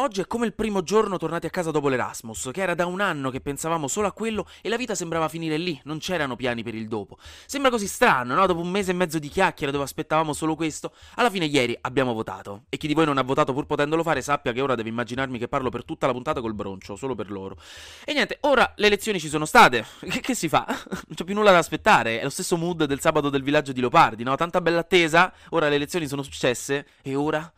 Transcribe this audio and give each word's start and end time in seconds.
Oggi 0.00 0.20
è 0.20 0.28
come 0.28 0.46
il 0.46 0.54
primo 0.54 0.84
giorno 0.84 1.16
tornati 1.16 1.46
a 1.46 1.50
casa 1.50 1.72
dopo 1.72 1.88
l'Erasmus, 1.88 2.50
che 2.52 2.62
era 2.62 2.76
da 2.76 2.86
un 2.86 3.00
anno 3.00 3.30
che 3.30 3.40
pensavamo 3.40 3.88
solo 3.88 4.06
a 4.06 4.12
quello 4.12 4.46
e 4.62 4.68
la 4.68 4.76
vita 4.76 4.94
sembrava 4.94 5.28
finire 5.28 5.56
lì, 5.56 5.80
non 5.86 5.98
c'erano 5.98 6.36
piani 6.36 6.62
per 6.62 6.76
il 6.76 6.86
dopo. 6.86 7.18
Sembra 7.46 7.68
così 7.68 7.88
strano, 7.88 8.36
no? 8.36 8.46
Dopo 8.46 8.60
un 8.60 8.70
mese 8.70 8.92
e 8.92 8.94
mezzo 8.94 9.18
di 9.18 9.28
chiacchiere 9.28 9.72
dove 9.72 9.82
aspettavamo 9.82 10.32
solo 10.32 10.54
questo, 10.54 10.92
alla 11.16 11.30
fine 11.30 11.46
ieri 11.46 11.76
abbiamo 11.80 12.12
votato. 12.12 12.66
E 12.68 12.76
chi 12.76 12.86
di 12.86 12.94
voi 12.94 13.06
non 13.06 13.18
ha 13.18 13.22
votato 13.22 13.52
pur 13.52 13.66
potendolo 13.66 14.04
fare 14.04 14.22
sappia 14.22 14.52
che 14.52 14.60
ora 14.60 14.76
deve 14.76 14.88
immaginarmi 14.88 15.36
che 15.36 15.48
parlo 15.48 15.68
per 15.68 15.84
tutta 15.84 16.06
la 16.06 16.12
puntata 16.12 16.40
col 16.40 16.54
broncio, 16.54 16.94
solo 16.94 17.16
per 17.16 17.32
loro. 17.32 17.56
E 18.04 18.12
niente, 18.12 18.38
ora 18.42 18.72
le 18.76 18.86
elezioni 18.86 19.18
ci 19.18 19.28
sono 19.28 19.46
state. 19.46 19.84
Che, 20.08 20.20
che 20.20 20.34
si 20.36 20.48
fa? 20.48 20.64
Non 21.08 21.16
c'è 21.16 21.24
più 21.24 21.34
nulla 21.34 21.50
da 21.50 21.58
aspettare, 21.58 22.20
è 22.20 22.22
lo 22.22 22.30
stesso 22.30 22.56
mood 22.56 22.84
del 22.84 23.00
sabato 23.00 23.30
del 23.30 23.42
villaggio 23.42 23.72
di 23.72 23.80
Leopardi, 23.80 24.22
no? 24.22 24.36
Tanta 24.36 24.60
bella 24.60 24.78
attesa, 24.78 25.32
ora 25.50 25.68
le 25.68 25.74
elezioni 25.74 26.06
sono 26.06 26.22
successe, 26.22 26.86
e 27.02 27.16
ora? 27.16 27.52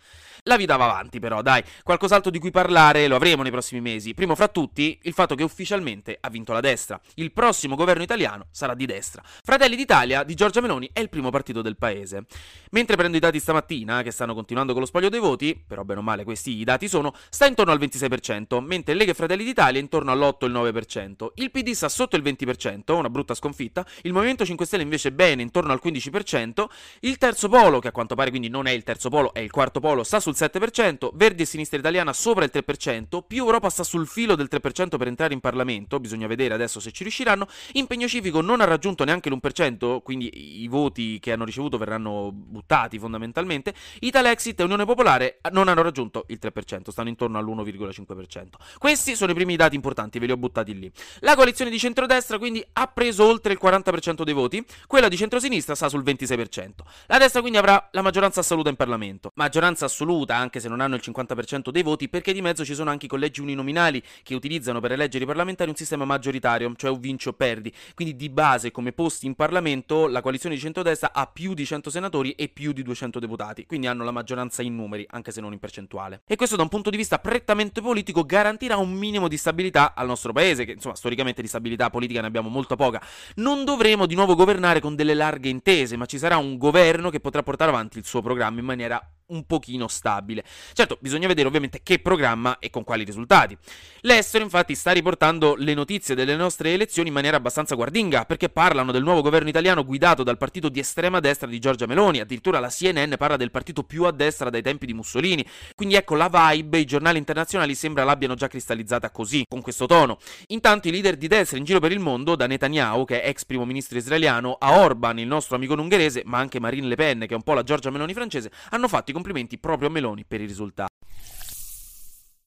La 0.44 0.56
vita 0.56 0.76
va 0.76 0.84
avanti 0.84 1.18
però, 1.18 1.42
dai, 1.42 1.62
qualcos'altro 1.82 2.30
di 2.30 2.38
cui 2.38 2.50
parlare 2.50 3.06
lo 3.08 3.16
avremo 3.16 3.42
nei 3.42 3.50
prossimi 3.50 3.80
mesi. 3.80 4.14
Primo 4.14 4.34
fra 4.34 4.48
tutti, 4.48 4.98
il 5.02 5.12
fatto 5.12 5.34
che 5.34 5.42
ufficialmente 5.42 6.16
ha 6.20 6.30
vinto 6.30 6.52
la 6.52 6.60
destra. 6.60 7.00
Il 7.14 7.32
prossimo 7.32 7.76
governo 7.76 8.02
italiano 8.02 8.46
sarà 8.50 8.74
di 8.74 8.86
destra. 8.86 9.22
Fratelli 9.24 9.76
d'Italia 9.76 10.22
di 10.22 10.34
Giorgia 10.34 10.60
Meloni 10.60 10.88
è 10.92 11.00
il 11.00 11.08
primo 11.08 11.30
partito 11.30 11.62
del 11.62 11.76
paese. 11.76 12.24
Mentre 12.70 12.96
prendo 12.96 13.16
i 13.16 13.20
dati 13.20 13.38
stamattina, 13.38 14.02
che 14.02 14.10
stanno 14.10 14.34
continuando 14.34 14.72
con 14.72 14.80
lo 14.80 14.86
spoglio 14.86 15.08
dei 15.08 15.20
voti, 15.20 15.62
però 15.66 15.82
bene 15.82 16.00
o 16.00 16.02
male 16.02 16.24
questi 16.24 16.56
i 16.56 16.64
dati 16.64 16.88
sono, 16.88 17.12
sta 17.28 17.46
intorno 17.46 17.72
al 17.72 17.78
26%, 17.78 18.60
mentre 18.60 18.94
Lega 18.94 19.10
e 19.10 19.14
Fratelli 19.14 19.44
d'Italia 19.44 19.78
è 19.78 19.82
intorno 19.82 20.10
all'8-9%. 20.12 21.32
Il 21.34 21.50
PD 21.50 21.72
sta 21.72 21.88
sotto 21.88 22.16
il 22.16 22.22
20%, 22.22 22.92
una 22.92 23.10
brutta 23.10 23.34
sconfitta, 23.34 23.84
il 24.02 24.12
Movimento 24.12 24.44
5 24.44 24.66
Stelle 24.66 24.82
invece 24.82 25.12
bene, 25.12 25.42
intorno 25.42 25.72
al 25.72 25.80
15%, 25.82 26.64
il 27.00 27.18
terzo 27.18 27.48
polo, 27.48 27.78
che 27.78 27.88
a 27.88 27.92
quanto 27.92 28.14
pare 28.14 28.30
quindi 28.30 28.48
non 28.48 28.66
è 28.66 28.70
il 28.70 28.82
terzo 28.82 29.08
polo, 29.08 29.32
è 29.34 29.40
il 29.40 29.50
quarto 29.50 29.80
polo, 29.80 30.02
sta 30.04 30.20
sul 30.20 30.29
sul 30.32 30.48
7%, 30.48 31.10
Verdi 31.14 31.42
e 31.42 31.44
Sinistra 31.44 31.78
Italiana 31.78 32.12
sopra 32.12 32.44
il 32.44 32.50
3%, 32.52 33.22
più 33.26 33.44
Europa 33.44 33.68
sta 33.68 33.82
sul 33.82 34.06
filo 34.06 34.34
del 34.34 34.48
3% 34.50 34.96
per 34.96 35.06
entrare 35.06 35.34
in 35.34 35.40
Parlamento, 35.40 35.98
bisogna 35.98 36.26
vedere 36.26 36.54
adesso 36.54 36.80
se 36.80 36.92
ci 36.92 37.02
riusciranno, 37.02 37.46
Impegno 37.72 38.06
Civico 38.06 38.40
non 38.40 38.60
ha 38.60 38.64
raggiunto 38.64 39.04
neanche 39.04 39.30
l'1%, 39.30 40.02
quindi 40.02 40.62
i 40.62 40.68
voti 40.68 41.18
che 41.18 41.32
hanno 41.32 41.44
ricevuto 41.44 41.78
verranno 41.78 42.30
buttati 42.32 42.98
fondamentalmente, 42.98 43.74
Italexit 44.00 44.60
e 44.60 44.62
Unione 44.62 44.84
Popolare 44.84 45.40
non 45.52 45.68
hanno 45.68 45.82
raggiunto 45.82 46.24
il 46.28 46.38
3%, 46.40 46.90
stanno 46.90 47.08
intorno 47.08 47.38
all'1,5%. 47.38 48.48
Questi 48.78 49.16
sono 49.16 49.32
i 49.32 49.34
primi 49.34 49.56
dati 49.56 49.74
importanti, 49.74 50.18
ve 50.18 50.26
li 50.26 50.32
ho 50.32 50.36
buttati 50.36 50.78
lì. 50.78 50.90
La 51.20 51.34
coalizione 51.34 51.70
di 51.70 51.78
centrodestra 51.78 52.38
quindi 52.38 52.64
ha 52.74 52.86
preso 52.86 53.24
oltre 53.24 53.52
il 53.52 53.58
40% 53.60 54.22
dei 54.22 54.34
voti, 54.34 54.64
quella 54.86 55.08
di 55.08 55.16
centrosinistra 55.16 55.74
sta 55.74 55.88
sul 55.88 56.02
26%. 56.02 56.70
La 57.06 57.18
destra 57.18 57.40
quindi 57.40 57.58
avrà 57.58 57.88
la 57.92 58.02
maggioranza 58.02 58.40
assoluta 58.40 58.68
in 58.68 58.76
Parlamento. 58.76 59.32
Maggioranza 59.34 59.86
assoluta 59.86 60.19
assoluta, 60.20 60.36
anche 60.36 60.60
se 60.60 60.68
non 60.68 60.80
hanno 60.80 60.94
il 60.94 61.02
50% 61.04 61.70
dei 61.70 61.82
voti, 61.82 62.08
perché 62.08 62.32
di 62.32 62.42
mezzo 62.42 62.64
ci 62.64 62.74
sono 62.74 62.90
anche 62.90 63.06
i 63.06 63.08
collegi 63.08 63.40
uninominali 63.40 64.02
che 64.22 64.34
utilizzano 64.34 64.80
per 64.80 64.92
eleggere 64.92 65.24
i 65.24 65.26
parlamentari 65.26 65.70
un 65.70 65.76
sistema 65.76 66.04
maggioritario, 66.04 66.72
cioè 66.76 66.90
un 66.90 67.00
vinci 67.00 67.28
o 67.28 67.32
perdi. 67.32 67.72
Quindi 67.94 68.16
di 68.16 68.28
base, 68.28 68.70
come 68.70 68.92
posti 68.92 69.26
in 69.26 69.34
Parlamento, 69.34 70.06
la 70.06 70.20
coalizione 70.20 70.54
di 70.54 70.60
centrodestra 70.60 71.12
ha 71.12 71.26
più 71.26 71.54
di 71.54 71.64
100 71.64 71.90
senatori 71.90 72.32
e 72.32 72.48
più 72.48 72.72
di 72.72 72.82
200 72.82 73.18
deputati, 73.18 73.66
quindi 73.66 73.86
hanno 73.86 74.04
la 74.04 74.10
maggioranza 74.10 74.62
in 74.62 74.74
numeri, 74.74 75.06
anche 75.10 75.30
se 75.30 75.40
non 75.40 75.52
in 75.52 75.58
percentuale. 75.58 76.22
E 76.26 76.36
questo 76.36 76.56
da 76.56 76.62
un 76.62 76.68
punto 76.68 76.90
di 76.90 76.96
vista 76.96 77.18
prettamente 77.18 77.80
politico 77.80 78.24
garantirà 78.24 78.76
un 78.76 78.92
minimo 78.92 79.28
di 79.28 79.36
stabilità 79.36 79.94
al 79.94 80.06
nostro 80.06 80.32
paese, 80.32 80.64
che 80.64 80.72
insomma 80.72 80.94
storicamente 80.94 81.42
di 81.42 81.48
stabilità 81.48 81.90
politica 81.90 82.20
ne 82.20 82.26
abbiamo 82.26 82.48
molto 82.48 82.76
poca. 82.76 83.02
Non 83.36 83.64
dovremo 83.64 84.06
di 84.06 84.14
nuovo 84.14 84.34
governare 84.34 84.80
con 84.80 84.94
delle 84.94 85.14
larghe 85.14 85.48
intese, 85.48 85.96
ma 85.96 86.06
ci 86.06 86.18
sarà 86.18 86.36
un 86.36 86.56
governo 86.56 87.10
che 87.10 87.20
potrà 87.20 87.42
portare 87.42 87.70
avanti 87.70 87.98
il 87.98 88.04
suo 88.04 88.22
programma 88.22 88.60
in 88.60 88.64
maniera 88.64 89.02
un 89.30 89.44
pochino 89.44 89.88
stabile. 89.88 90.44
Certo, 90.72 90.98
bisogna 91.00 91.26
vedere 91.26 91.48
ovviamente 91.48 91.80
che 91.82 91.98
programma 91.98 92.58
e 92.58 92.70
con 92.70 92.84
quali 92.84 93.04
risultati. 93.04 93.56
L'estero 94.02 94.44
infatti 94.44 94.74
sta 94.74 94.92
riportando 94.92 95.54
le 95.56 95.74
notizie 95.74 96.14
delle 96.14 96.36
nostre 96.36 96.72
elezioni 96.72 97.08
in 97.08 97.14
maniera 97.14 97.36
abbastanza 97.36 97.74
guardinga, 97.74 98.24
perché 98.24 98.48
parlano 98.48 98.92
del 98.92 99.02
nuovo 99.02 99.22
governo 99.22 99.48
italiano 99.48 99.84
guidato 99.84 100.22
dal 100.22 100.38
partito 100.38 100.68
di 100.68 100.78
estrema 100.80 101.20
destra 101.20 101.48
di 101.48 101.58
Giorgia 101.58 101.86
Meloni, 101.86 102.20
addirittura 102.20 102.60
la 102.60 102.68
CNN 102.68 103.14
parla 103.16 103.36
del 103.36 103.50
partito 103.50 103.82
più 103.82 104.04
a 104.04 104.12
destra 104.12 104.50
dai 104.50 104.62
tempi 104.62 104.86
di 104.86 104.94
Mussolini. 104.94 105.44
Quindi 105.74 105.94
ecco 105.96 106.14
la 106.14 106.28
vibe, 106.30 106.78
i 106.78 106.84
giornali 106.84 107.18
internazionali 107.18 107.74
sembra 107.74 108.04
l'abbiano 108.04 108.34
già 108.34 108.48
cristallizzata 108.48 109.10
così, 109.10 109.44
con 109.48 109.60
questo 109.60 109.86
tono. 109.86 110.18
Intanto 110.48 110.88
i 110.88 110.90
leader 110.90 111.16
di 111.16 111.26
destra 111.26 111.58
in 111.58 111.64
giro 111.64 111.80
per 111.80 111.92
il 111.92 112.00
mondo, 112.00 112.36
da 112.36 112.46
Netanyahu, 112.46 113.04
che 113.04 113.22
è 113.22 113.28
ex 113.28 113.44
primo 113.44 113.64
ministro 113.64 113.98
israeliano, 113.98 114.56
a 114.58 114.78
Orban, 114.78 115.18
il 115.18 115.26
nostro 115.26 115.56
amico 115.56 115.74
ungherese, 115.74 116.22
ma 116.24 116.38
anche 116.38 116.60
Marine 116.60 116.86
Le 116.86 116.94
Pen, 116.94 117.20
che 117.20 117.32
è 117.32 117.34
un 117.34 117.42
po' 117.42 117.54
la 117.54 117.62
Giorgia 117.62 117.90
Meloni 117.90 118.12
francese, 118.12 118.50
hanno 118.70 118.88
fatto 118.88 119.10
i 119.10 119.14
complimenti 119.20 119.58
proprio 119.58 119.88
a 119.88 119.90
Meloni 119.90 120.24
per 120.24 120.40
i 120.40 120.46
risultati. 120.46 120.94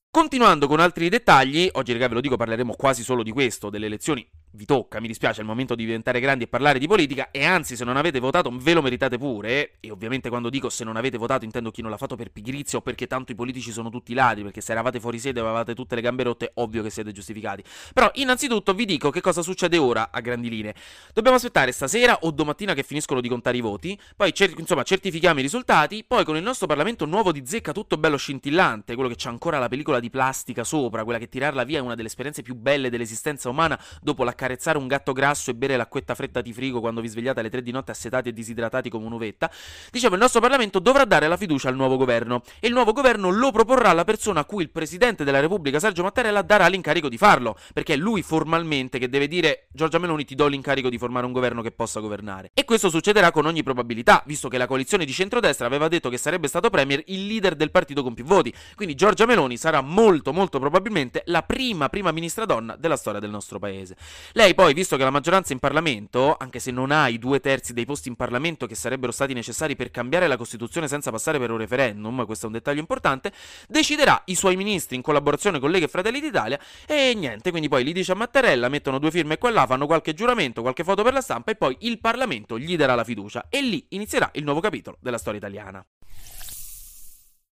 Continuando 0.10 0.68
con 0.68 0.80
altri 0.80 1.10
dettagli, 1.10 1.70
oggi 1.74 1.94
raga 1.94 2.08
ve 2.08 2.14
lo 2.16 2.22
dico 2.22 2.36
parleremo 2.36 2.74
quasi 2.76 3.04
solo 3.04 3.24
di 3.24 3.32
questo, 3.32 3.70
delle 3.70 3.86
elezioni 3.86 4.28
vi 4.56 4.66
tocca, 4.66 5.00
mi 5.00 5.08
dispiace, 5.08 5.40
è 5.40 5.42
il 5.42 5.48
momento 5.48 5.74
di 5.74 5.84
diventare 5.84 6.20
grandi 6.20 6.44
e 6.44 6.48
parlare 6.48 6.78
di 6.78 6.88
politica 6.88 7.32
e 7.32 7.44
anzi 7.44 7.76
se 7.76 7.84
non 7.84 7.98
avete 7.98 8.20
votato 8.20 8.52
ve 8.54 8.74
lo 8.74 8.82
meritate 8.82 9.18
pure 9.18 9.74
e 9.80 9.90
ovviamente 9.90 10.30
quando 10.30 10.50
dico 10.50 10.70
se 10.70 10.84
non 10.84 10.96
avete 10.96 11.18
votato 11.18 11.44
intendo 11.44 11.72
chi 11.72 11.82
non 11.82 11.90
l'ha 11.90 11.98
fatto 11.98 12.16
per 12.16 12.30
pigrizia 12.32 12.78
o 12.78 12.82
perché 12.82 13.08
tanto 13.08 13.32
i 13.32 13.36
politici 13.36 13.72
sono 13.72 13.90
tutti 13.90 14.14
ladri, 14.14 14.44
perché 14.44 14.62
se 14.62 14.72
eravate 14.72 15.00
fuori 15.00 15.18
sede 15.18 15.40
e 15.40 15.44
avevate 15.44 15.74
tutte 15.74 15.96
le 15.96 16.02
gambe 16.02 16.24
rotte 16.24 16.52
ovvio 16.56 16.84
che 16.84 16.92
siete 16.92 17.12
giustificati. 17.12 17.64
Però 17.94 18.12
innanzitutto 18.16 18.74
vi 18.74 18.86
dico 18.86 19.10
che 19.10 19.22
cosa 19.22 19.42
succede 19.42 19.78
ora 19.78 20.10
a 20.12 20.20
grandi 20.20 20.50
linee. 20.50 20.76
Dobbiamo 21.14 21.38
aspettare 21.38 21.72
stasera 21.72 22.20
o 22.22 22.32
domattina 22.32 22.76
che 22.76 22.84
finiscono 22.84 23.22
di 23.22 23.30
contare 23.30 23.58
i 23.58 23.62
voti, 23.62 24.00
poi 24.16 24.34
cer- 24.34 24.58
insomma 24.60 24.84
certifichiamo 24.84 25.40
i 25.40 25.42
risultati, 25.42 26.04
poi 26.08 26.24
con 26.24 26.38
il 26.38 26.44
nostro 26.44 26.68
Parlamento 26.68 27.06
nuovo 27.06 27.32
di 27.32 27.44
zecca 27.46 27.72
tutto 27.72 27.98
bello 27.98 28.18
scintillante, 28.18 28.94
quello 28.94 29.10
che 29.10 29.16
c'ha 29.18 29.30
ancora 29.30 29.58
la 29.58 29.68
pellicola 29.68 30.00
di 30.00 30.12
plastica 30.12 30.64
sopra, 30.64 31.04
quella 31.04 31.18
che 31.18 31.28
tirarla 31.28 31.64
via 31.64 31.80
è 31.80 31.82
una 31.82 31.96
delle 31.96 32.08
esperienze 32.08 32.44
più 32.44 32.54
belle 32.54 32.92
dell'esistenza 32.92 33.50
umana 33.50 33.80
dopo 34.00 34.24
la 34.24 34.34
accarezzare 34.44 34.78
un 34.78 34.88
gatto 34.88 35.14
grasso 35.14 35.52
e 35.52 35.56
bere 35.56 35.78
l'acquetta 35.78 36.16
fredda 36.16 36.42
di 36.42 36.52
frigo 36.52 36.82
quando 36.82 37.00
vi 37.00 37.08
svegliate 37.08 37.40
alle 37.40 37.50
3 37.50 37.62
di 37.62 37.72
notte 37.72 37.92
assetati 37.92 38.30
e 38.30 38.34
disidratati 38.34 38.90
come 38.90 39.06
un'uvetta, 39.06 39.50
dicevo 39.90 40.16
il 40.16 40.22
nostro 40.22 40.42
Parlamento 40.42 40.80
dovrà 40.80 41.06
dare 41.06 41.28
la 41.28 41.38
fiducia 41.38 41.70
al 41.70 41.76
nuovo 41.76 41.96
governo 41.98 42.42
e 42.60 42.68
il 42.68 42.74
nuovo 42.74 42.92
governo 42.92 43.30
lo 43.30 43.52
proporrà 43.52 43.90
alla 43.90 44.04
persona 44.04 44.42
a 44.42 44.46
cui 44.46 44.64
il 44.64 44.70
Presidente 44.70 45.24
della 45.24 45.40
Repubblica 45.40 45.80
Sergio 45.80 46.04
Mattarella 46.04 46.42
darà 46.42 46.68
l'incarico 46.68 47.08
di 47.08 47.18
farlo, 47.18 47.58
perché 47.74 47.94
è 47.94 47.98
lui 47.98 48.22
formalmente 48.22 49.00
che 49.00 49.10
deve 49.10 49.28
dire 49.28 49.68
Giorgia 49.72 50.00
Meloni 50.00 50.26
ti 50.26 50.36
do 50.36 50.48
l'incarico 50.48 50.90
di 50.90 50.98
formare 50.98 51.26
un 51.26 51.32
governo 51.32 51.62
che 51.62 51.72
possa 51.72 52.00
governare. 52.00 52.52
E 52.54 52.66
questo 52.66 52.90
succederà 52.90 53.32
con 53.32 53.46
ogni 53.46 53.64
probabilità, 53.64 54.24
visto 54.26 54.50
che 54.50 54.58
la 54.58 54.68
coalizione 54.68 55.06
di 55.06 55.14
centrodestra 55.14 55.66
aveva 55.66 55.88
detto 55.88 56.10
che 56.10 56.18
sarebbe 56.18 56.48
stato 56.48 56.70
premier 56.70 57.02
il 57.08 57.28
leader 57.28 57.56
del 57.56 57.72
partito 57.72 58.04
con 58.04 58.14
più 58.14 58.26
voti, 58.26 58.54
quindi 58.76 58.96
Giorgia 58.96 59.26
Meloni 59.26 59.58
sarà 59.58 59.82
molto 59.82 60.34
molto 60.34 60.60
probabilmente 60.60 61.24
la 61.28 61.44
prima 61.44 61.88
prima 61.90 62.12
ministra 62.12 62.46
donna 62.46 62.76
della 62.76 62.98
storia 62.98 63.20
del 63.20 63.30
nostro 63.30 63.60
paese. 63.60 63.96
Lei 64.36 64.56
poi 64.56 64.74
visto 64.74 64.98
che 64.98 65.04
la 65.04 65.12
maggioranza 65.12 65.54
in 65.54 65.60
Parlamento, 65.60 66.36
anche 66.36 66.58
se 66.58 66.72
non 66.72 66.90
ha 66.90 67.08
i 67.08 67.20
due 67.20 67.40
terzi 67.40 67.72
dei 67.72 67.86
posti 67.86 68.08
in 68.08 68.16
Parlamento 68.16 68.66
che 68.66 68.74
sarebbero 68.74 69.12
stati 69.12 69.32
necessari 69.34 69.76
per 69.76 69.92
cambiare 69.92 70.26
la 70.26 70.38
Costituzione 70.38 70.88
senza 70.88 71.12
passare 71.12 71.38
per 71.38 71.52
un 71.52 71.58
referendum, 71.58 72.26
questo 72.26 72.46
è 72.46 72.48
un 72.48 72.54
dettaglio 72.54 72.80
importante, 72.80 73.32
deciderà 73.68 74.20
i 74.26 74.34
suoi 74.34 74.56
ministri 74.56 74.96
in 74.96 75.04
collaborazione 75.04 75.60
con 75.60 75.70
Lega 75.70 75.86
e 75.86 75.88
Fratelli 75.88 76.20
d'Italia 76.20 76.60
e 76.88 77.14
niente, 77.16 77.52
quindi 77.52 77.68
poi 77.68 77.84
li 77.84 77.94
dice 77.94 78.14
a 78.14 78.16
Mattarella, 78.16 78.70
mettono 78.70 78.98
due 78.98 79.12
firme 79.12 79.38
qua 79.38 79.50
e 79.50 79.52
là, 79.52 79.68
fanno 79.68 79.86
qualche 79.86 80.16
giuramento, 80.16 80.64
qualche 80.64 80.84
foto 80.84 81.04
per 81.04 81.14
la 81.14 81.22
stampa 81.22 81.52
e 81.52 81.56
poi 81.56 81.78
il 81.82 82.00
Parlamento 82.00 82.58
gli 82.58 82.76
darà 82.76 82.96
la 82.96 83.04
fiducia 83.04 83.46
e 83.50 83.62
lì 83.62 83.86
inizierà 83.90 84.32
il 84.34 84.44
nuovo 84.44 84.62
capitolo 84.62 84.98
della 85.00 85.20
storia 85.20 85.38
italiana. 85.38 85.86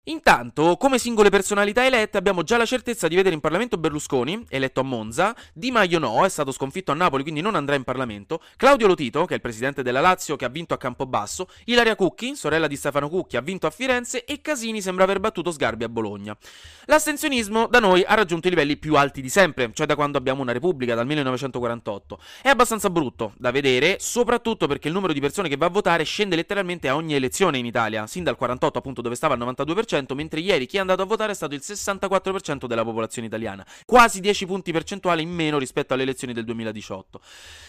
Intanto, 0.09 0.77
come 0.77 0.99
singole 0.99 1.31
personalità 1.31 1.85
elette, 1.85 2.17
abbiamo 2.17 2.45
già 2.45 2.57
la 2.57 2.65
certezza 2.65 3.09
di 3.09 3.17
vedere 3.17 3.35
in 3.35 3.41
Parlamento 3.41 3.77
Berlusconi, 3.77 4.45
eletto 4.49 4.79
a 4.79 4.85
Monza, 4.85 5.35
Di 5.53 5.73
Maio 5.73 5.99
no, 5.99 6.25
è 6.25 6.29
stato 6.29 6.53
sconfitto 6.53 6.93
a 6.93 6.95
Napoli, 6.95 7.23
quindi 7.25 7.41
non 7.41 7.57
andrà 7.57 7.75
in 7.75 7.83
Parlamento, 7.83 8.41
Claudio 8.57 8.87
Lotito, 8.87 9.25
che 9.25 9.33
è 9.33 9.35
il 9.35 9.41
presidente 9.41 9.83
della 9.83 10.01
Lazio, 10.01 10.37
che 10.37 10.45
ha 10.45 10.49
vinto 10.49 10.75
a 10.75 10.77
Campobasso, 10.77 11.49
Ilaria 11.65 11.97
Cucchi, 11.97 12.37
sorella 12.37 12.69
di 12.69 12.77
Stefano 12.77 13.09
Cucchi, 13.09 13.37
ha 13.37 13.41
vinto 13.41 13.67
a 13.67 13.71
Firenze. 13.71 14.25
E 14.25 14.41
Casini 14.41 14.81
sembra 14.81 15.03
aver 15.03 15.19
battuto 15.19 15.51
Sgarbi 15.51 15.83
a 15.83 15.89
Bologna. 15.89 16.37
L'astensionismo 16.85 17.67
da 17.67 17.81
noi 17.81 18.05
ha 18.05 18.15
raggiunto 18.15 18.47
i 18.47 18.51
livelli 18.51 18.77
più 18.77 18.95
alti 18.95 19.21
di 19.21 19.29
sempre, 19.29 19.71
cioè 19.73 19.87
da 19.87 19.97
quando 19.97 20.19
abbiamo 20.19 20.41
una 20.41 20.53
repubblica, 20.53 20.95
dal 20.95 21.07
1948. 21.07 22.21
È 22.43 22.49
abbastanza 22.49 22.91
brutto 22.91 23.33
da 23.39 23.51
vedere, 23.51 23.97
soprattutto 23.99 24.69
perché 24.69 24.87
il 24.87 24.95
numero 24.95 25.13
di 25.13 25.19
persone 25.19 25.49
che 25.49 25.57
va 25.57 25.67
a 25.67 25.71
votare 25.71 26.05
scende 26.05 26.37
letteralmente 26.37 26.87
a 26.87 26.95
ogni 26.95 27.15
elezione 27.15 27.59
in 27.59 27.67
Italia, 27.67 28.07
sin 28.07 28.23
dal 28.23 28.37
48 28.37 28.79
appunto 28.79 29.03
dove 29.03 29.17
stava 29.17 29.35
al 29.35 29.41
92%, 29.41 29.96
33%, 29.97 30.15
mentre 30.15 30.41
ieri 30.41 30.67
chi 30.67 30.77
è 30.77 30.81
andato 30.81 31.03
a 31.03 31.05
votare 31.05 31.33
è 31.33 31.35
stato 31.35 31.55
il 31.55 31.63
64% 31.65 32.67
della 32.67 32.85
popolazione 32.85 33.29
italiana, 33.29 33.65
quasi 33.85 34.21
10 34.21 34.47
punti 34.47 34.73
percentuali 34.73 35.23
in 35.23 35.31
meno 35.31 35.59
rispetto 35.59 35.95
alle 35.95 36.03
elezioni 36.03 36.33
del 36.33 36.45
2018. 36.45 37.21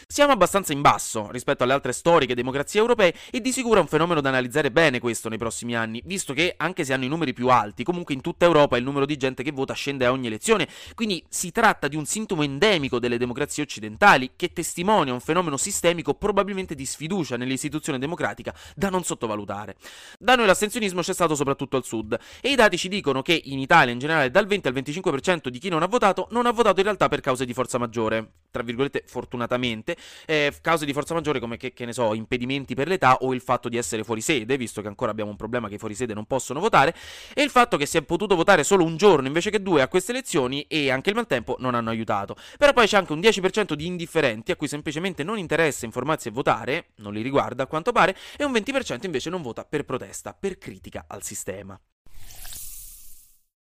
Siamo 0.07 0.31
abbastanza 0.31 0.73
in 0.73 0.81
basso 0.81 1.29
rispetto 1.31 1.63
alle 1.63 1.73
altre 1.73 1.91
storiche 1.91 2.35
democrazie 2.35 2.79
europee 2.79 3.13
e 3.29 3.41
di 3.41 3.51
sicuro 3.51 3.79
è 3.79 3.81
un 3.81 3.87
fenomeno 3.87 4.21
da 4.21 4.29
analizzare 4.29 4.71
bene 4.71 4.99
questo 4.99 5.29
nei 5.29 5.37
prossimi 5.37 5.75
anni, 5.75 6.01
visto 6.05 6.33
che 6.33 6.53
anche 6.57 6.83
se 6.83 6.93
hanno 6.93 7.05
i 7.05 7.09
numeri 7.09 7.33
più 7.33 7.49
alti, 7.49 7.83
comunque 7.83 8.13
in 8.13 8.21
tutta 8.21 8.45
Europa 8.45 8.77
il 8.77 8.83
numero 8.83 9.05
di 9.05 9.17
gente 9.17 9.43
che 9.43 9.51
vota 9.51 9.73
scende 9.73 10.05
a 10.05 10.11
ogni 10.11 10.27
elezione, 10.27 10.67
quindi 10.95 11.23
si 11.29 11.51
tratta 11.51 11.87
di 11.87 11.95
un 11.95 12.05
sintomo 12.05 12.43
endemico 12.43 12.99
delle 12.99 13.17
democrazie 13.17 13.63
occidentali 13.63 14.31
che 14.35 14.53
testimonia 14.53 15.13
un 15.13 15.19
fenomeno 15.19 15.57
sistemico 15.57 16.13
probabilmente 16.13 16.75
di 16.75 16.85
sfiducia 16.85 17.37
nell'istituzione 17.37 17.99
democratica 17.99 18.53
da 18.75 18.89
non 18.89 19.03
sottovalutare. 19.03 19.75
Da 20.19 20.35
noi 20.35 20.45
l'astensionismo 20.45 21.01
c'è 21.01 21.13
stato 21.13 21.35
soprattutto 21.35 21.77
al 21.77 21.83
sud 21.83 22.16
e 22.41 22.49
i 22.49 22.55
dati 22.55 22.77
ci 22.77 22.87
dicono 22.87 23.21
che 23.21 23.39
in 23.45 23.59
Italia 23.59 23.93
in 23.93 23.99
generale 23.99 24.31
dal 24.31 24.45
20 24.45 24.67
al 24.67 24.73
25% 24.73 25.47
di 25.47 25.59
chi 25.59 25.69
non 25.69 25.83
ha 25.83 25.87
votato 25.87 26.27
non 26.31 26.45
ha 26.45 26.51
votato 26.51 26.79
in 26.79 26.85
realtà 26.85 27.07
per 27.07 27.21
cause 27.21 27.45
di 27.45 27.53
forza 27.53 27.77
maggiore, 27.77 28.31
tra 28.51 28.63
virgolette 28.63 29.03
fortunatamente, 29.05 29.95
eh, 30.25 30.53
cause 30.61 30.85
di 30.85 30.93
forza 30.93 31.13
maggiore 31.13 31.39
come 31.39 31.57
che, 31.57 31.73
che 31.73 31.85
ne 31.85 31.93
so, 31.93 32.13
impedimenti 32.13 32.75
per 32.75 32.87
l'età 32.87 33.17
o 33.17 33.33
il 33.33 33.41
fatto 33.41 33.69
di 33.69 33.77
essere 33.77 34.03
fuori 34.03 34.21
sede, 34.21 34.57
visto 34.57 34.81
che 34.81 34.87
ancora 34.87 35.11
abbiamo 35.11 35.29
un 35.31 35.35
problema 35.35 35.67
che 35.67 35.75
i 35.75 35.77
fuori 35.77 35.95
sede 35.95 36.13
non 36.13 36.25
possono 36.25 36.59
votare, 36.59 36.95
e 37.33 37.43
il 37.43 37.49
fatto 37.49 37.77
che 37.77 37.85
si 37.85 37.97
è 37.97 38.01
potuto 38.01 38.35
votare 38.35 38.63
solo 38.63 38.83
un 38.83 38.97
giorno 38.97 39.27
invece 39.27 39.49
che 39.49 39.61
due 39.61 39.81
a 39.81 39.87
queste 39.87 40.11
elezioni 40.11 40.65
e 40.67 40.91
anche 40.91 41.09
il 41.09 41.15
maltempo 41.15 41.55
non 41.59 41.75
hanno 41.75 41.89
aiutato. 41.89 42.35
Però 42.57 42.73
poi 42.73 42.87
c'è 42.87 42.97
anche 42.97 43.13
un 43.13 43.19
10% 43.19 43.73
di 43.73 43.85
indifferenti 43.85 44.51
a 44.51 44.55
cui 44.55 44.67
semplicemente 44.67 45.23
non 45.23 45.37
interessa 45.37 45.85
informarsi 45.85 46.29
e 46.29 46.31
votare, 46.31 46.87
non 46.97 47.13
li 47.13 47.21
riguarda 47.21 47.63
a 47.63 47.67
quanto 47.67 47.91
pare, 47.91 48.15
e 48.37 48.43
un 48.43 48.51
20% 48.51 49.05
invece 49.05 49.29
non 49.29 49.41
vota 49.41 49.63
per 49.65 49.85
protesta, 49.85 50.33
per 50.33 50.57
critica 50.57 51.05
al 51.07 51.23
sistema. 51.23 51.79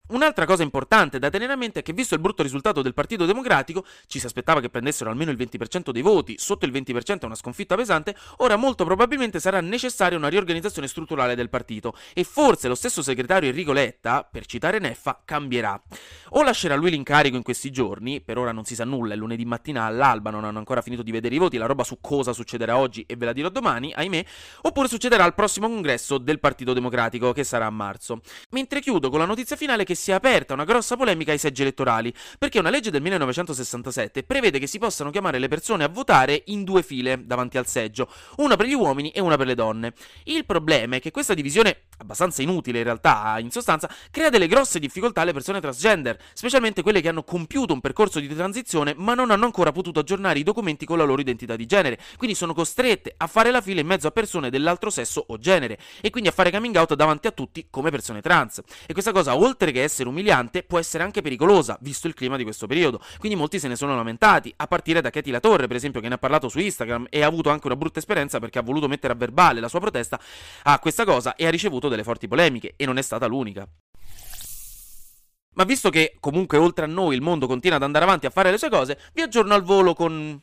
Un'altra 0.06 0.44
cosa 0.44 0.62
importante 0.62 1.18
da 1.18 1.30
tenere 1.30 1.54
a 1.54 1.56
mente 1.56 1.80
è 1.80 1.82
che 1.82 1.94
visto 1.94 2.12
il 2.12 2.20
brutto 2.20 2.42
risultato 2.42 2.82
del 2.82 2.92
Partito 2.92 3.24
Democratico, 3.24 3.86
ci 4.06 4.18
si 4.18 4.26
aspettava 4.26 4.60
che 4.60 4.68
prendessero 4.68 5.08
almeno 5.08 5.30
il 5.30 5.38
20% 5.38 5.92
dei 5.92 6.02
voti, 6.02 6.34
sotto 6.36 6.66
il 6.66 6.72
20% 6.72 7.20
è 7.20 7.24
una 7.24 7.34
sconfitta 7.34 7.74
pesante, 7.74 8.14
ora 8.36 8.56
molto 8.56 8.84
probabilmente 8.84 9.40
sarà 9.40 9.62
necessaria 9.62 10.18
una 10.18 10.28
riorganizzazione 10.28 10.88
strutturale 10.88 11.34
del 11.34 11.48
partito 11.48 11.96
e 12.12 12.22
forse 12.22 12.68
lo 12.68 12.74
stesso 12.74 13.00
segretario 13.00 13.48
Enrico 13.48 13.72
Letta, 13.72 14.28
per 14.30 14.44
citare 14.44 14.78
Neffa, 14.78 15.22
cambierà. 15.24 15.80
O 16.32 16.42
lascerà 16.42 16.74
lui 16.74 16.90
l'incarico 16.90 17.36
in 17.36 17.42
questi 17.42 17.70
giorni, 17.70 18.20
per 18.20 18.36
ora 18.36 18.52
non 18.52 18.66
si 18.66 18.74
sa 18.74 18.84
nulla, 18.84 19.14
è 19.14 19.16
lunedì 19.16 19.46
mattina 19.46 19.84
all'alba, 19.84 20.28
non 20.28 20.44
hanno 20.44 20.58
ancora 20.58 20.82
finito 20.82 21.02
di 21.02 21.12
vedere 21.12 21.34
i 21.34 21.38
voti, 21.38 21.56
la 21.56 21.64
roba 21.64 21.82
su 21.82 22.00
cosa 22.02 22.34
succederà 22.34 22.76
oggi 22.76 23.06
e 23.08 23.16
ve 23.16 23.24
la 23.24 23.32
dirò 23.32 23.48
domani, 23.48 23.90
ahimè, 23.94 24.22
oppure 24.64 24.86
succederà 24.86 25.24
al 25.24 25.34
prossimo 25.34 25.66
congresso 25.66 26.18
del 26.18 26.40
Partito 26.40 26.74
Democratico 26.74 27.32
che 27.32 27.42
sarà 27.42 27.64
a 27.64 27.70
marzo. 27.70 28.20
Mentre 28.50 28.80
chiudo 28.80 29.08
con 29.08 29.18
la 29.18 29.24
notizia 29.24 29.56
finale 29.56 29.84
che 29.84 29.92
che 29.94 29.96
si 29.96 30.10
è 30.10 30.14
aperta 30.14 30.52
una 30.52 30.64
grossa 30.64 30.96
polemica 30.96 31.30
ai 31.30 31.38
seggi 31.38 31.62
elettorali, 31.62 32.12
perché 32.38 32.58
una 32.58 32.70
legge 32.70 32.90
del 32.90 33.00
1967 33.00 34.24
prevede 34.24 34.58
che 34.58 34.66
si 34.66 34.78
possano 34.78 35.10
chiamare 35.10 35.38
le 35.38 35.48
persone 35.48 35.84
a 35.84 35.88
votare 35.88 36.42
in 36.46 36.64
due 36.64 36.82
file 36.82 37.24
davanti 37.24 37.56
al 37.56 37.66
seggio, 37.66 38.08
una 38.36 38.56
per 38.56 38.66
gli 38.66 38.74
uomini 38.74 39.10
e 39.10 39.20
una 39.20 39.36
per 39.36 39.46
le 39.46 39.54
donne. 39.54 39.94
Il 40.24 40.44
problema 40.44 40.96
è 40.96 41.00
che 41.00 41.12
questa 41.12 41.34
divisione, 41.34 41.83
abbastanza 41.98 42.42
inutile 42.42 42.78
in 42.78 42.84
realtà, 42.84 43.36
in 43.38 43.50
sostanza, 43.50 43.90
crea 44.10 44.30
delle 44.30 44.46
grosse 44.46 44.78
difficoltà 44.78 45.20
alle 45.20 45.32
persone 45.32 45.60
transgender, 45.60 46.18
specialmente 46.32 46.82
quelle 46.82 47.00
che 47.00 47.08
hanno 47.08 47.22
compiuto 47.22 47.72
un 47.72 47.80
percorso 47.80 48.20
di 48.20 48.28
transizione 48.34 48.94
ma 48.96 49.14
non 49.14 49.30
hanno 49.30 49.44
ancora 49.44 49.72
potuto 49.72 50.00
aggiornare 50.00 50.38
i 50.38 50.42
documenti 50.42 50.86
con 50.86 50.98
la 50.98 51.04
loro 51.04 51.20
identità 51.20 51.56
di 51.56 51.66
genere, 51.66 51.98
quindi 52.16 52.36
sono 52.36 52.54
costrette 52.54 53.14
a 53.16 53.26
fare 53.26 53.50
la 53.50 53.60
fila 53.60 53.80
in 53.80 53.86
mezzo 53.86 54.06
a 54.06 54.10
persone 54.10 54.50
dell'altro 54.50 54.90
sesso 54.90 55.24
o 55.26 55.38
genere, 55.38 55.78
e 56.00 56.10
quindi 56.10 56.28
a 56.28 56.32
fare 56.32 56.50
coming 56.50 56.76
out 56.76 56.94
davanti 56.94 57.26
a 57.26 57.30
tutti 57.30 57.66
come 57.70 57.90
persone 57.90 58.20
trans. 58.20 58.60
E 58.86 58.92
questa 58.92 59.12
cosa, 59.12 59.36
oltre 59.36 59.72
che 59.72 59.82
essere 59.82 60.08
umiliante, 60.08 60.62
può 60.62 60.78
essere 60.78 61.02
anche 61.02 61.22
pericolosa, 61.22 61.76
visto 61.80 62.06
il 62.06 62.14
clima 62.14 62.36
di 62.36 62.42
questo 62.44 62.66
periodo. 62.66 63.00
Quindi 63.18 63.36
molti 63.36 63.58
se 63.58 63.68
ne 63.68 63.76
sono 63.76 63.94
lamentati, 63.94 64.52
a 64.56 64.66
partire 64.66 65.00
da 65.00 65.10
Katie 65.10 65.32
La 65.32 65.40
Torre, 65.40 65.66
per 65.66 65.76
esempio, 65.76 66.00
che 66.00 66.08
ne 66.08 66.14
ha 66.14 66.18
parlato 66.18 66.48
su 66.48 66.58
Instagram 66.58 67.06
e 67.10 67.22
ha 67.22 67.26
avuto 67.26 67.50
anche 67.50 67.66
una 67.66 67.76
brutta 67.76 67.98
esperienza 67.98 68.38
perché 68.38 68.58
ha 68.58 68.62
voluto 68.62 68.88
mettere 68.88 69.12
a 69.12 69.16
verbale 69.16 69.60
la 69.60 69.68
sua 69.68 69.80
protesta 69.80 70.18
a 70.64 70.78
questa 70.78 71.04
cosa 71.04 71.34
e 71.34 71.46
ha 71.46 71.50
ricevuto 71.50 71.83
delle 71.88 72.04
forti 72.04 72.28
polemiche, 72.28 72.74
e 72.76 72.86
non 72.86 72.98
è 72.98 73.02
stata 73.02 73.26
l'unica. 73.26 73.66
Ma 75.56 75.64
visto 75.64 75.90
che 75.90 76.16
comunque 76.18 76.58
oltre 76.58 76.84
a 76.84 76.88
noi 76.88 77.14
il 77.14 77.22
mondo 77.22 77.46
continua 77.46 77.76
ad 77.76 77.84
andare 77.84 78.04
avanti 78.04 78.26
a 78.26 78.30
fare 78.30 78.50
le 78.50 78.58
sue 78.58 78.70
cose, 78.70 78.98
vi 79.12 79.22
aggiorno 79.22 79.54
al 79.54 79.62
volo 79.62 79.94
con... 79.94 80.42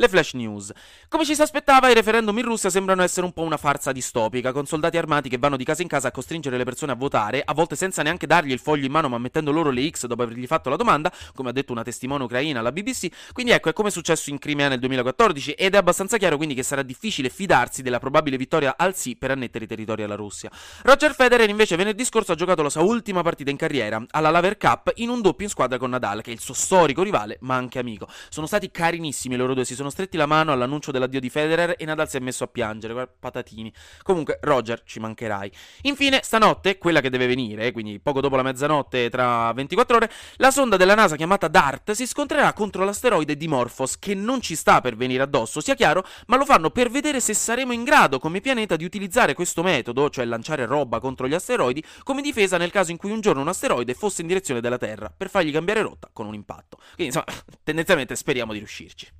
Le 0.00 0.08
flash 0.08 0.32
news. 0.32 0.72
Come 1.10 1.26
ci 1.26 1.34
si 1.34 1.42
aspettava, 1.42 1.90
i 1.90 1.92
referendum 1.92 2.38
in 2.38 2.44
Russia 2.46 2.70
sembrano 2.70 3.02
essere 3.02 3.26
un 3.26 3.32
po' 3.32 3.42
una 3.42 3.58
farsa 3.58 3.92
distopica, 3.92 4.50
con 4.50 4.64
soldati 4.64 4.96
armati 4.96 5.28
che 5.28 5.36
vanno 5.36 5.58
di 5.58 5.64
casa 5.64 5.82
in 5.82 5.88
casa 5.88 6.08
a 6.08 6.10
costringere 6.10 6.56
le 6.56 6.64
persone 6.64 6.92
a 6.92 6.94
votare, 6.94 7.42
a 7.44 7.52
volte 7.52 7.76
senza 7.76 8.02
neanche 8.02 8.26
dargli 8.26 8.50
il 8.50 8.60
foglio 8.60 8.86
in 8.86 8.92
mano 8.92 9.10
ma 9.10 9.18
mettendo 9.18 9.52
loro 9.52 9.68
le 9.68 9.86
X 9.90 10.06
dopo 10.06 10.22
avergli 10.22 10.46
fatto 10.46 10.70
la 10.70 10.76
domanda, 10.76 11.12
come 11.34 11.50
ha 11.50 11.52
detto 11.52 11.72
una 11.72 11.82
testimone 11.82 12.24
ucraina 12.24 12.60
alla 12.60 12.72
BBC. 12.72 13.08
Quindi 13.34 13.52
ecco, 13.52 13.68
è 13.68 13.74
come 13.74 13.88
è 13.88 13.90
successo 13.90 14.30
in 14.30 14.38
Crimea 14.38 14.68
nel 14.68 14.78
2014 14.78 15.50
ed 15.50 15.74
è 15.74 15.76
abbastanza 15.76 16.16
chiaro 16.16 16.38
quindi 16.38 16.54
che 16.54 16.62
sarà 16.62 16.80
difficile 16.80 17.28
fidarsi 17.28 17.82
della 17.82 17.98
probabile 17.98 18.38
vittoria 18.38 18.76
al 18.78 18.96
sì 18.96 19.16
per 19.16 19.32
annettere 19.32 19.66
i 19.66 19.68
territori 19.68 20.02
alla 20.02 20.14
Russia. 20.14 20.50
Roger 20.80 21.14
Federer 21.14 21.50
invece 21.50 21.76
venerdì 21.76 22.06
scorso 22.06 22.32
ha 22.32 22.36
giocato 22.36 22.62
la 22.62 22.70
sua 22.70 22.80
ultima 22.80 23.20
partita 23.20 23.50
in 23.50 23.58
carriera, 23.58 24.02
alla 24.12 24.30
Laver 24.30 24.56
Cup, 24.56 24.92
in 24.94 25.10
un 25.10 25.20
doppio 25.20 25.44
in 25.44 25.50
squadra 25.50 25.76
con 25.76 25.90
Nadal, 25.90 26.22
che 26.22 26.30
è 26.30 26.32
il 26.32 26.40
suo 26.40 26.54
storico 26.54 27.02
rivale 27.02 27.36
ma 27.42 27.56
anche 27.56 27.78
amico. 27.78 28.08
Sono 28.30 28.46
stati 28.46 28.70
carinissimi 28.70 29.36
loro 29.36 29.52
due, 29.52 29.66
si 29.66 29.74
sono 29.90 30.06
stretti 30.06 30.16
la 30.16 30.26
mano 30.26 30.52
all'annuncio 30.52 30.92
dell'addio 30.92 31.20
di 31.20 31.28
Federer 31.28 31.74
e 31.76 31.84
Nadal 31.84 32.08
si 32.08 32.16
è 32.16 32.20
messo 32.20 32.44
a 32.44 32.46
piangere, 32.46 33.08
patatini. 33.18 33.72
Comunque, 34.02 34.38
Roger, 34.42 34.82
ci 34.84 35.00
mancherai. 35.00 35.50
Infine, 35.82 36.20
stanotte, 36.22 36.78
quella 36.78 37.00
che 37.00 37.10
deve 37.10 37.26
venire, 37.26 37.72
quindi 37.72 37.98
poco 37.98 38.20
dopo 38.20 38.36
la 38.36 38.42
mezzanotte 38.42 39.10
tra 39.10 39.52
24 39.52 39.96
ore, 39.96 40.10
la 40.36 40.50
sonda 40.50 40.76
della 40.76 40.94
NASA 40.94 41.16
chiamata 41.16 41.48
DART 41.48 41.90
si 41.92 42.06
scontrerà 42.06 42.52
contro 42.52 42.84
l'asteroide 42.84 43.36
Dimorphos, 43.36 43.98
che 43.98 44.14
non 44.14 44.40
ci 44.40 44.54
sta 44.54 44.80
per 44.80 44.96
venire 44.96 45.22
addosso, 45.22 45.60
sia 45.60 45.74
chiaro, 45.74 46.04
ma 46.26 46.36
lo 46.36 46.44
fanno 46.44 46.70
per 46.70 46.90
vedere 46.90 47.20
se 47.20 47.34
saremo 47.34 47.72
in 47.72 47.84
grado 47.84 48.18
come 48.18 48.40
pianeta 48.40 48.76
di 48.76 48.84
utilizzare 48.84 49.34
questo 49.34 49.62
metodo, 49.62 50.08
cioè 50.08 50.24
lanciare 50.24 50.66
roba 50.66 51.00
contro 51.00 51.26
gli 51.26 51.34
asteroidi, 51.34 51.82
come 52.02 52.22
difesa 52.22 52.56
nel 52.56 52.70
caso 52.70 52.90
in 52.90 52.96
cui 52.96 53.10
un 53.10 53.20
giorno 53.20 53.42
un 53.42 53.48
asteroide 53.48 53.94
fosse 53.94 54.20
in 54.20 54.28
direzione 54.28 54.60
della 54.60 54.78
Terra, 54.78 55.12
per 55.14 55.28
fargli 55.28 55.52
cambiare 55.52 55.82
rotta 55.82 56.08
con 56.12 56.26
un 56.26 56.34
impatto. 56.34 56.78
Quindi, 56.94 57.16
insomma, 57.16 57.26
tendenzialmente 57.64 58.14
speriamo 58.14 58.52
di 58.52 58.58
riuscirci. 58.58 59.19